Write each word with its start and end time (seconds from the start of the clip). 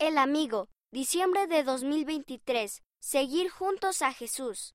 El 0.00 0.16
amigo, 0.16 0.68
diciembre 0.92 1.48
de 1.48 1.64
2023. 1.64 2.84
Seguir 3.00 3.50
juntos 3.50 4.00
a 4.00 4.12
Jesús. 4.12 4.66